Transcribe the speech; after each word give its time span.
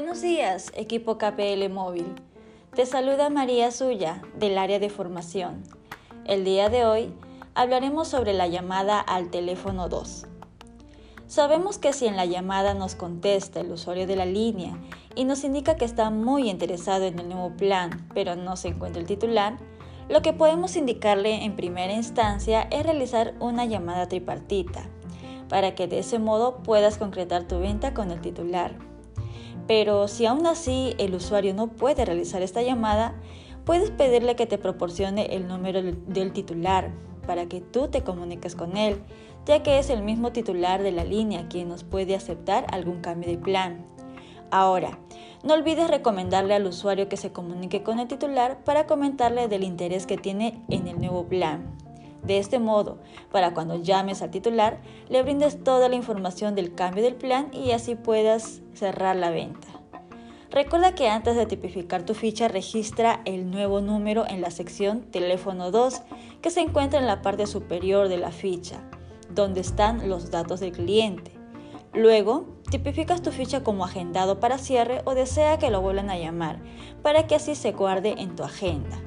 Buenos 0.00 0.22
días, 0.22 0.70
equipo 0.76 1.18
KPL 1.18 1.68
Móvil. 1.70 2.06
Te 2.72 2.86
saluda 2.86 3.30
María 3.30 3.72
Suya, 3.72 4.22
del 4.38 4.56
área 4.56 4.78
de 4.78 4.90
formación. 4.90 5.64
El 6.24 6.44
día 6.44 6.68
de 6.68 6.86
hoy 6.86 7.12
hablaremos 7.56 8.06
sobre 8.06 8.32
la 8.32 8.46
llamada 8.46 9.00
al 9.00 9.28
teléfono 9.28 9.88
2. 9.88 10.24
Sabemos 11.26 11.78
que 11.78 11.92
si 11.92 12.06
en 12.06 12.14
la 12.14 12.26
llamada 12.26 12.74
nos 12.74 12.94
contesta 12.94 13.58
el 13.58 13.72
usuario 13.72 14.06
de 14.06 14.14
la 14.14 14.24
línea 14.24 14.78
y 15.16 15.24
nos 15.24 15.42
indica 15.42 15.74
que 15.74 15.84
está 15.84 16.10
muy 16.10 16.48
interesado 16.48 17.04
en 17.04 17.18
el 17.18 17.28
nuevo 17.28 17.56
plan, 17.56 18.08
pero 18.14 18.36
no 18.36 18.54
se 18.54 18.68
encuentra 18.68 19.00
el 19.00 19.08
titular, 19.08 19.56
lo 20.08 20.22
que 20.22 20.32
podemos 20.32 20.76
indicarle 20.76 21.44
en 21.44 21.56
primera 21.56 21.92
instancia 21.92 22.68
es 22.70 22.84
realizar 22.84 23.34
una 23.40 23.64
llamada 23.64 24.06
tripartita, 24.06 24.88
para 25.48 25.74
que 25.74 25.88
de 25.88 25.98
ese 25.98 26.20
modo 26.20 26.58
puedas 26.58 26.98
concretar 26.98 27.48
tu 27.48 27.58
venta 27.58 27.94
con 27.94 28.12
el 28.12 28.20
titular. 28.20 28.76
Pero 29.68 30.08
si 30.08 30.26
aún 30.26 30.46
así 30.46 30.94
el 30.98 31.14
usuario 31.14 31.54
no 31.54 31.68
puede 31.68 32.04
realizar 32.04 32.42
esta 32.42 32.62
llamada, 32.62 33.14
puedes 33.64 33.90
pedirle 33.90 34.34
que 34.34 34.46
te 34.46 34.56
proporcione 34.58 35.36
el 35.36 35.46
número 35.46 35.82
del 35.82 36.32
titular 36.32 36.90
para 37.26 37.46
que 37.46 37.60
tú 37.60 37.88
te 37.88 38.02
comuniques 38.02 38.56
con 38.56 38.78
él, 38.78 39.02
ya 39.44 39.62
que 39.62 39.78
es 39.78 39.90
el 39.90 40.02
mismo 40.02 40.32
titular 40.32 40.82
de 40.82 40.90
la 40.90 41.04
línea 41.04 41.48
quien 41.48 41.68
nos 41.68 41.84
puede 41.84 42.16
aceptar 42.16 42.66
algún 42.72 43.02
cambio 43.02 43.28
de 43.28 43.36
plan. 43.36 43.84
Ahora, 44.50 44.98
no 45.44 45.52
olvides 45.52 45.90
recomendarle 45.90 46.54
al 46.54 46.66
usuario 46.66 47.10
que 47.10 47.18
se 47.18 47.32
comunique 47.32 47.82
con 47.82 47.98
el 47.98 48.08
titular 48.08 48.64
para 48.64 48.86
comentarle 48.86 49.48
del 49.48 49.64
interés 49.64 50.06
que 50.06 50.16
tiene 50.16 50.62
en 50.70 50.88
el 50.88 50.98
nuevo 50.98 51.26
plan. 51.26 51.76
De 52.22 52.38
este 52.38 52.58
modo, 52.58 52.98
para 53.30 53.54
cuando 53.54 53.76
llames 53.76 54.22
al 54.22 54.30
titular, 54.30 54.80
le 55.08 55.22
brindes 55.22 55.62
toda 55.62 55.88
la 55.88 55.94
información 55.94 56.54
del 56.54 56.74
cambio 56.74 57.02
del 57.02 57.14
plan 57.14 57.48
y 57.52 57.70
así 57.70 57.94
puedas 57.94 58.60
cerrar 58.74 59.16
la 59.16 59.30
venta. 59.30 59.68
Recuerda 60.50 60.94
que 60.94 61.08
antes 61.08 61.36
de 61.36 61.44
tipificar 61.44 62.04
tu 62.04 62.14
ficha 62.14 62.48
registra 62.48 63.20
el 63.26 63.50
nuevo 63.50 63.80
número 63.82 64.26
en 64.26 64.40
la 64.40 64.50
sección 64.50 65.02
teléfono 65.02 65.70
2 65.70 66.00
que 66.40 66.50
se 66.50 66.60
encuentra 66.60 66.98
en 66.98 67.06
la 67.06 67.20
parte 67.20 67.46
superior 67.46 68.08
de 68.08 68.16
la 68.16 68.32
ficha, 68.32 68.80
donde 69.28 69.60
están 69.60 70.08
los 70.08 70.30
datos 70.30 70.60
del 70.60 70.72
cliente. 70.72 71.32
Luego, 71.92 72.46
tipificas 72.70 73.22
tu 73.22 73.30
ficha 73.30 73.62
como 73.62 73.84
agendado 73.84 74.40
para 74.40 74.58
cierre 74.58 75.02
o 75.04 75.14
desea 75.14 75.58
que 75.58 75.70
lo 75.70 75.82
vuelvan 75.82 76.10
a 76.10 76.18
llamar, 76.18 76.60
para 77.02 77.26
que 77.26 77.34
así 77.34 77.54
se 77.54 77.72
guarde 77.72 78.14
en 78.18 78.34
tu 78.34 78.42
agenda. 78.42 78.98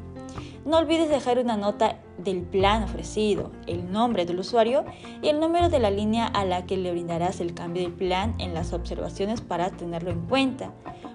No 0.63 0.77
olvides 0.77 1.09
dejar 1.09 1.39
una 1.39 1.57
nota 1.57 1.99
del 2.19 2.43
plan 2.43 2.83
ofrecido, 2.83 3.51
el 3.65 3.91
nombre 3.91 4.25
del 4.25 4.39
usuario 4.39 4.85
y 5.23 5.29
el 5.29 5.39
número 5.39 5.69
de 5.69 5.79
la 5.79 5.89
línea 5.89 6.27
a 6.27 6.45
la 6.45 6.67
que 6.67 6.77
le 6.77 6.91
brindarás 6.91 7.39
el 7.39 7.55
cambio 7.55 7.81
del 7.81 7.93
plan 7.93 8.35
en 8.37 8.53
las 8.53 8.71
observaciones 8.71 9.41
para 9.41 9.71
tenerlo 9.71 10.11
en 10.11 10.21
cuenta. 10.27 10.71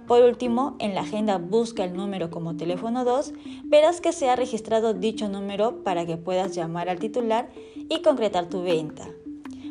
Por 0.08 0.22
último, 0.22 0.74
en 0.80 0.97
la 0.97 1.02
agenda 1.02 1.39
busca 1.39 1.84
el 1.84 1.94
número 1.94 2.28
como 2.28 2.56
teléfono 2.56 3.05
2, 3.05 3.34
verás 3.64 4.00
que 4.00 4.12
se 4.12 4.28
ha 4.28 4.34
registrado 4.34 4.94
dicho 4.94 5.28
número 5.28 5.84
para 5.84 6.06
que 6.06 6.17
puedas 6.17 6.52
llamar 6.55 6.89
al 6.89 6.98
titular 6.98 7.48
y 7.89 8.02
concretar 8.02 8.47
tu 8.47 8.62
venta. 8.62 9.08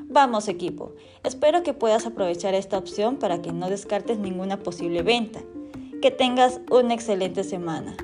Vamos 0.08 0.48
equipo, 0.48 0.94
espero 1.26 1.64
que 1.64 1.74
puedas 1.74 2.06
aprovechar 2.06 2.54
esta 2.54 2.78
opción 2.78 3.18
para 3.18 3.42
que 3.42 3.52
no 3.52 3.70
descartes 3.70 4.20
ninguna 4.20 4.60
posible 4.60 5.02
venta. 5.02 5.42
Que 6.02 6.12
tengas 6.12 6.62
una 6.70 6.94
excelente 6.94 7.44
semana. 7.44 7.98